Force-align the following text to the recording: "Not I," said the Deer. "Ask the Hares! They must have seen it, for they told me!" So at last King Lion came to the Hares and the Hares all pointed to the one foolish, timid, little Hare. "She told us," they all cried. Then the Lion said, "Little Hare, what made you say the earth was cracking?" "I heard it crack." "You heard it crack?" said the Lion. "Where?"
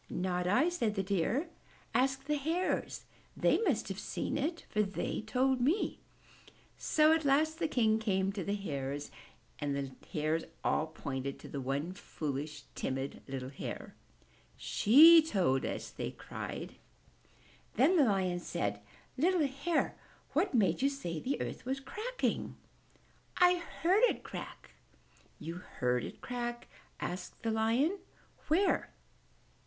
"Not 0.09 0.47
I," 0.47 0.67
said 0.69 0.95
the 0.95 1.03
Deer. 1.03 1.47
"Ask 1.93 2.23
the 2.23 2.35
Hares! 2.39 3.05
They 3.37 3.59
must 3.59 3.87
have 3.89 3.99
seen 3.99 4.35
it, 4.35 4.65
for 4.67 4.81
they 4.81 5.21
told 5.21 5.61
me!" 5.61 5.99
So 6.75 7.13
at 7.13 7.23
last 7.23 7.59
King 7.69 7.89
Lion 7.89 7.99
came 7.99 8.31
to 8.31 8.43
the 8.43 8.55
Hares 8.55 9.11
and 9.59 9.75
the 9.75 9.91
Hares 10.11 10.45
all 10.63 10.87
pointed 10.87 11.37
to 11.37 11.47
the 11.47 11.61
one 11.61 11.93
foolish, 11.93 12.63
timid, 12.73 13.21
little 13.27 13.49
Hare. 13.51 13.93
"She 14.57 15.21
told 15.21 15.65
us," 15.65 15.91
they 15.91 16.05
all 16.09 16.17
cried. 16.17 16.77
Then 17.75 17.95
the 17.95 18.03
Lion 18.05 18.39
said, 18.39 18.81
"Little 19.19 19.45
Hare, 19.45 19.95
what 20.33 20.55
made 20.55 20.81
you 20.81 20.89
say 20.89 21.19
the 21.19 21.39
earth 21.39 21.63
was 21.63 21.79
cracking?" 21.79 22.55
"I 23.37 23.57
heard 23.83 24.01
it 24.05 24.23
crack." 24.23 24.71
"You 25.37 25.57
heard 25.57 26.03
it 26.03 26.21
crack?" 26.21 26.67
said 26.99 27.35
the 27.43 27.51
Lion. 27.51 27.99
"Where?" 28.47 28.89